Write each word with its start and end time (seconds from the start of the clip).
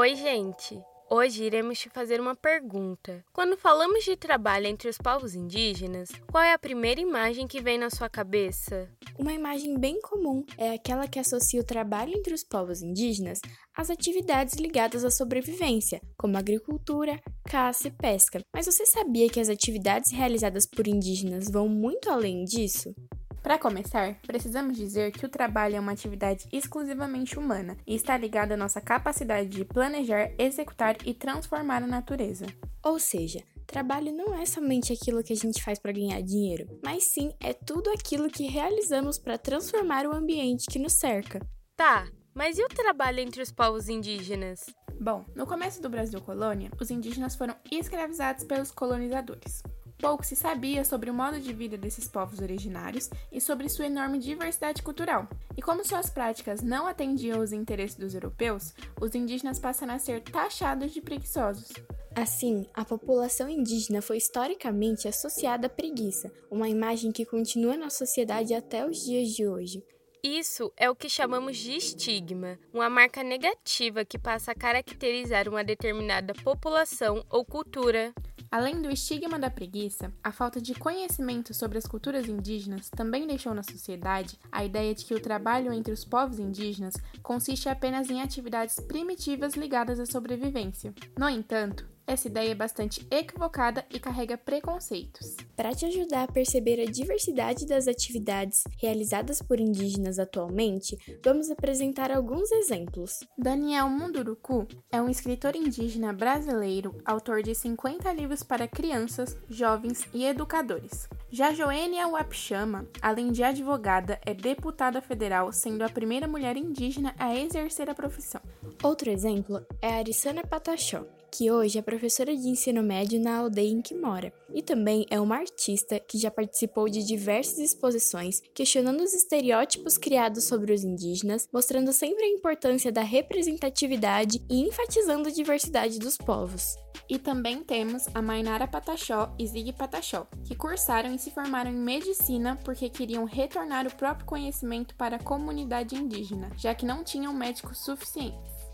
Oi, 0.00 0.16
gente! 0.16 0.82
Hoje 1.10 1.44
iremos 1.44 1.78
te 1.78 1.90
fazer 1.90 2.22
uma 2.22 2.34
pergunta. 2.34 3.22
Quando 3.34 3.54
falamos 3.54 4.02
de 4.02 4.16
trabalho 4.16 4.66
entre 4.66 4.88
os 4.88 4.96
povos 4.96 5.34
indígenas, 5.34 6.08
qual 6.32 6.42
é 6.42 6.54
a 6.54 6.58
primeira 6.58 7.02
imagem 7.02 7.46
que 7.46 7.60
vem 7.60 7.76
na 7.76 7.90
sua 7.90 8.08
cabeça? 8.08 8.88
Uma 9.18 9.34
imagem 9.34 9.78
bem 9.78 10.00
comum 10.00 10.42
é 10.56 10.72
aquela 10.72 11.06
que 11.06 11.18
associa 11.18 11.60
o 11.60 11.66
trabalho 11.66 12.16
entre 12.16 12.32
os 12.32 12.42
povos 12.42 12.80
indígenas 12.80 13.40
às 13.76 13.90
atividades 13.90 14.54
ligadas 14.54 15.04
à 15.04 15.10
sobrevivência, 15.10 16.00
como 16.16 16.38
agricultura, 16.38 17.20
caça 17.44 17.88
e 17.88 17.90
pesca. 17.90 18.40
Mas 18.54 18.64
você 18.64 18.86
sabia 18.86 19.28
que 19.28 19.38
as 19.38 19.50
atividades 19.50 20.12
realizadas 20.12 20.64
por 20.64 20.88
indígenas 20.88 21.50
vão 21.50 21.68
muito 21.68 22.08
além 22.08 22.42
disso? 22.46 22.94
Para 23.42 23.58
começar, 23.58 24.16
precisamos 24.26 24.76
dizer 24.76 25.12
que 25.12 25.24
o 25.24 25.28
trabalho 25.28 25.76
é 25.76 25.80
uma 25.80 25.92
atividade 25.92 26.46
exclusivamente 26.52 27.38
humana 27.38 27.76
e 27.86 27.94
está 27.94 28.16
ligada 28.16 28.54
à 28.54 28.56
nossa 28.56 28.80
capacidade 28.80 29.48
de 29.48 29.64
planejar, 29.64 30.30
executar 30.38 30.96
e 31.06 31.14
transformar 31.14 31.82
a 31.82 31.86
natureza. 31.86 32.46
Ou 32.84 32.98
seja, 32.98 33.42
trabalho 33.66 34.12
não 34.12 34.34
é 34.34 34.44
somente 34.44 34.92
aquilo 34.92 35.22
que 35.22 35.32
a 35.32 35.36
gente 35.36 35.62
faz 35.62 35.78
para 35.78 35.92
ganhar 35.92 36.20
dinheiro, 36.20 36.66
mas 36.84 37.04
sim 37.04 37.32
é 37.40 37.52
tudo 37.52 37.88
aquilo 37.90 38.28
que 38.28 38.46
realizamos 38.46 39.18
para 39.18 39.38
transformar 39.38 40.06
o 40.06 40.12
ambiente 40.12 40.66
que 40.68 40.78
nos 40.78 40.94
cerca. 40.94 41.40
Tá, 41.76 42.08
mas 42.34 42.58
e 42.58 42.64
o 42.64 42.68
trabalho 42.68 43.20
entre 43.20 43.40
os 43.40 43.50
povos 43.50 43.88
indígenas? 43.88 44.60
Bom, 45.00 45.24
no 45.34 45.46
começo 45.46 45.80
do 45.80 45.88
Brasil 45.88 46.20
colônia, 46.20 46.70
os 46.78 46.90
indígenas 46.90 47.34
foram 47.34 47.54
escravizados 47.70 48.44
pelos 48.44 48.70
colonizadores. 48.70 49.62
Pouco 50.00 50.24
se 50.24 50.34
sabia 50.34 50.82
sobre 50.82 51.10
o 51.10 51.14
modo 51.14 51.38
de 51.38 51.52
vida 51.52 51.76
desses 51.76 52.08
povos 52.08 52.40
originários 52.40 53.10
e 53.30 53.38
sobre 53.38 53.68
sua 53.68 53.84
enorme 53.84 54.18
diversidade 54.18 54.82
cultural. 54.82 55.28
E 55.56 55.60
como 55.60 55.84
suas 55.84 56.08
práticas 56.08 56.62
não 56.62 56.86
atendiam 56.86 57.40
os 57.40 57.52
interesses 57.52 57.96
dos 57.96 58.14
europeus, 58.14 58.72
os 58.98 59.14
indígenas 59.14 59.58
passaram 59.58 59.94
a 59.94 59.98
ser 59.98 60.22
taxados 60.22 60.92
de 60.92 61.02
preguiçosos. 61.02 61.68
Assim, 62.14 62.66
a 62.72 62.82
população 62.82 63.48
indígena 63.48 64.00
foi 64.00 64.16
historicamente 64.16 65.06
associada 65.06 65.66
à 65.66 65.70
preguiça, 65.70 66.32
uma 66.50 66.68
imagem 66.68 67.12
que 67.12 67.26
continua 67.26 67.76
na 67.76 67.90
sociedade 67.90 68.54
até 68.54 68.86
os 68.86 69.04
dias 69.04 69.28
de 69.28 69.46
hoje. 69.46 69.84
Isso 70.22 70.72
é 70.76 70.90
o 70.90 70.94
que 70.94 71.08
chamamos 71.08 71.56
de 71.56 71.72
estigma, 71.72 72.58
uma 72.74 72.90
marca 72.90 73.22
negativa 73.22 74.04
que 74.04 74.18
passa 74.18 74.52
a 74.52 74.54
caracterizar 74.54 75.48
uma 75.48 75.64
determinada 75.64 76.34
população 76.42 77.24
ou 77.30 77.44
cultura. 77.44 78.12
Além 78.50 78.82
do 78.82 78.90
estigma 78.90 79.38
da 79.38 79.48
preguiça, 79.48 80.12
a 80.24 80.32
falta 80.32 80.60
de 80.60 80.74
conhecimento 80.74 81.54
sobre 81.54 81.78
as 81.78 81.86
culturas 81.86 82.28
indígenas 82.28 82.90
também 82.90 83.24
deixou 83.24 83.54
na 83.54 83.62
sociedade 83.62 84.36
a 84.50 84.64
ideia 84.64 84.92
de 84.92 85.04
que 85.04 85.14
o 85.14 85.20
trabalho 85.20 85.72
entre 85.72 85.92
os 85.92 86.04
povos 86.04 86.40
indígenas 86.40 86.94
consiste 87.22 87.68
apenas 87.68 88.10
em 88.10 88.20
atividades 88.20 88.80
primitivas 88.80 89.54
ligadas 89.54 90.00
à 90.00 90.06
sobrevivência. 90.06 90.92
No 91.16 91.28
entanto, 91.28 91.86
essa 92.10 92.26
ideia 92.26 92.50
é 92.50 92.54
bastante 92.56 93.06
equivocada 93.08 93.86
e 93.88 94.00
carrega 94.00 94.36
preconceitos. 94.36 95.36
Para 95.54 95.72
te 95.72 95.86
ajudar 95.86 96.24
a 96.24 96.32
perceber 96.32 96.80
a 96.80 96.90
diversidade 96.90 97.64
das 97.64 97.86
atividades 97.86 98.64
realizadas 98.78 99.40
por 99.40 99.60
indígenas 99.60 100.18
atualmente, 100.18 100.98
vamos 101.24 101.50
apresentar 101.50 102.10
alguns 102.10 102.50
exemplos. 102.50 103.20
Daniel 103.38 103.88
Munduruku 103.88 104.66
é 104.90 105.00
um 105.00 105.08
escritor 105.08 105.54
indígena 105.54 106.12
brasileiro, 106.12 107.00
autor 107.04 107.44
de 107.44 107.54
50 107.54 108.12
livros 108.12 108.42
para 108.42 108.66
crianças, 108.66 109.38
jovens 109.48 110.08
e 110.12 110.24
educadores. 110.24 111.08
Já 111.30 111.54
Joênia 111.54 112.08
Wapchama, 112.08 112.88
além 113.00 113.30
de 113.30 113.44
advogada, 113.44 114.20
é 114.26 114.34
deputada 114.34 115.00
federal, 115.00 115.52
sendo 115.52 115.84
a 115.84 115.88
primeira 115.88 116.26
mulher 116.26 116.56
indígena 116.56 117.14
a 117.16 117.36
exercer 117.36 117.88
a 117.88 117.94
profissão. 117.94 118.40
Outro 118.82 119.10
exemplo 119.10 119.64
é 119.80 119.94
Arissana 119.94 120.42
Pataxó, 120.42 121.06
que 121.30 121.50
hoje 121.50 121.78
é 121.78 121.82
professora 121.82 122.36
de 122.36 122.48
ensino 122.48 122.82
médio 122.82 123.20
na 123.20 123.38
aldeia 123.38 123.70
em 123.70 123.80
que 123.80 123.94
mora, 123.94 124.32
e 124.52 124.62
também 124.62 125.06
é 125.10 125.20
uma 125.20 125.36
artista 125.36 126.00
que 126.00 126.18
já 126.18 126.30
participou 126.30 126.88
de 126.88 127.04
diversas 127.04 127.58
exposições 127.58 128.42
questionando 128.54 129.02
os 129.02 129.14
estereótipos 129.14 129.96
criados 129.96 130.44
sobre 130.44 130.72
os 130.72 130.82
indígenas, 130.82 131.48
mostrando 131.52 131.92
sempre 131.92 132.24
a 132.24 132.28
importância 132.28 132.90
da 132.90 133.02
representatividade 133.02 134.42
e 134.50 134.60
enfatizando 134.60 135.28
a 135.28 135.32
diversidade 135.32 135.98
dos 135.98 136.16
povos. 136.16 136.76
E 137.08 137.18
também 137.18 137.62
temos 137.62 138.06
a 138.14 138.22
Mainara 138.22 138.68
Pataxó 138.68 139.34
e 139.38 139.46
Zig 139.46 139.72
Pataxó, 139.72 140.26
que 140.44 140.54
cursaram 140.54 141.14
e 141.14 141.18
se 141.18 141.30
formaram 141.30 141.70
em 141.70 141.74
medicina 141.74 142.58
porque 142.64 142.88
queriam 142.88 143.24
retornar 143.24 143.86
o 143.86 143.94
próprio 143.94 144.26
conhecimento 144.26 144.94
para 144.94 145.16
a 145.16 145.22
comunidade 145.22 145.94
indígena, 145.94 146.50
já 146.56 146.74
que 146.74 146.86
não 146.86 147.02
tinham 147.02 147.32
médicos 147.32 147.78
suficientes. 147.84 148.69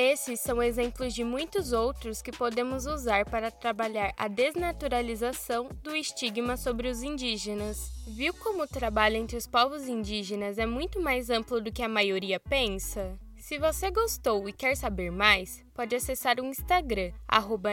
Esses 0.00 0.38
são 0.38 0.62
exemplos 0.62 1.12
de 1.12 1.24
muitos 1.24 1.72
outros 1.72 2.22
que 2.22 2.30
podemos 2.30 2.86
usar 2.86 3.28
para 3.28 3.50
trabalhar 3.50 4.14
a 4.16 4.28
desnaturalização 4.28 5.68
do 5.82 5.92
estigma 5.96 6.56
sobre 6.56 6.86
os 6.86 7.02
indígenas. 7.02 7.90
Viu 8.06 8.32
como 8.32 8.62
o 8.62 8.68
trabalho 8.68 9.16
entre 9.16 9.36
os 9.36 9.48
povos 9.48 9.88
indígenas 9.88 10.56
é 10.56 10.64
muito 10.64 11.00
mais 11.00 11.30
amplo 11.30 11.60
do 11.60 11.72
que 11.72 11.82
a 11.82 11.88
maioria 11.88 12.38
pensa? 12.38 13.18
Se 13.38 13.58
você 13.58 13.90
gostou 13.90 14.48
e 14.48 14.52
quer 14.52 14.76
saber 14.76 15.10
mais, 15.10 15.64
pode 15.74 15.96
acessar 15.96 16.38
o 16.38 16.44
Instagram, 16.44 17.12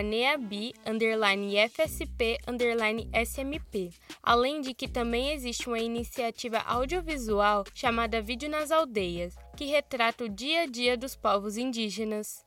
neabi_fsp_smp. 0.03 0.73
Além 4.23 4.61
de 4.61 4.73
que 4.73 4.87
também 4.87 5.31
existe 5.31 5.67
uma 5.67 5.79
iniciativa 5.79 6.59
audiovisual 6.59 7.65
chamada 7.73 8.21
Vídeo 8.21 8.49
nas 8.49 8.71
Aldeias, 8.71 9.35
que 9.55 9.65
retrata 9.65 10.25
o 10.25 10.29
dia 10.29 10.63
a 10.63 10.65
dia 10.65 10.97
dos 10.97 11.15
povos 11.15 11.57
indígenas. 11.57 12.43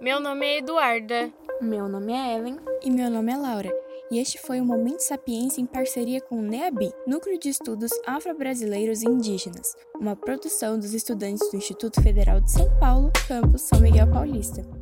Meu 0.00 0.20
nome 0.20 0.46
é 0.46 0.58
Eduarda. 0.58 1.32
Meu 1.60 1.88
nome 1.88 2.12
é 2.12 2.36
Ellen. 2.36 2.58
E 2.82 2.90
meu 2.90 3.10
nome 3.10 3.32
é 3.32 3.36
Laura 3.36 3.82
e 4.12 4.18
este 4.18 4.38
foi 4.38 4.60
o 4.60 4.64
Momento 4.64 5.00
Sapiência 5.00 5.62
em 5.62 5.64
parceria 5.64 6.20
com 6.20 6.38
o 6.38 6.42
NEABI, 6.42 6.92
Núcleo 7.06 7.38
de 7.38 7.48
Estudos 7.48 7.90
Afro-Brasileiros 8.06 9.02
e 9.02 9.08
Indígenas, 9.08 9.74
uma 9.98 10.14
produção 10.14 10.78
dos 10.78 10.92
estudantes 10.92 11.50
do 11.50 11.56
Instituto 11.56 12.02
Federal 12.02 12.38
de 12.38 12.52
São 12.52 12.68
Paulo, 12.78 13.10
campus 13.26 13.62
São 13.62 13.80
Miguel 13.80 14.10
Paulista. 14.10 14.81